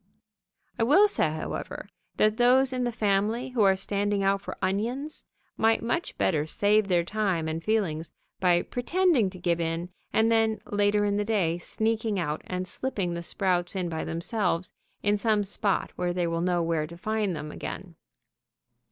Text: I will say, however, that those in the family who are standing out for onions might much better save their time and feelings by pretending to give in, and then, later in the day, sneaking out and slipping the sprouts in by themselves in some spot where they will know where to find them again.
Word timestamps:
I 0.79 0.83
will 0.83 1.07
say, 1.07 1.29
however, 1.29 1.85
that 2.17 2.37
those 2.37 2.73
in 2.73 2.85
the 2.85 2.91
family 2.91 3.49
who 3.49 3.61
are 3.61 3.75
standing 3.75 4.23
out 4.23 4.41
for 4.41 4.57
onions 4.59 5.23
might 5.57 5.83
much 5.83 6.17
better 6.17 6.47
save 6.47 6.87
their 6.87 7.03
time 7.03 7.47
and 7.47 7.63
feelings 7.63 8.11
by 8.39 8.63
pretending 8.63 9.29
to 9.29 9.37
give 9.37 9.59
in, 9.59 9.89
and 10.11 10.31
then, 10.31 10.59
later 10.65 11.05
in 11.05 11.17
the 11.17 11.23
day, 11.23 11.59
sneaking 11.59 12.17
out 12.17 12.41
and 12.47 12.67
slipping 12.67 13.13
the 13.13 13.21
sprouts 13.21 13.75
in 13.75 13.89
by 13.89 14.03
themselves 14.03 14.71
in 15.03 15.17
some 15.17 15.43
spot 15.43 15.91
where 15.97 16.13
they 16.13 16.25
will 16.25 16.41
know 16.41 16.63
where 16.63 16.87
to 16.87 16.97
find 16.97 17.35
them 17.35 17.51
again. 17.51 17.93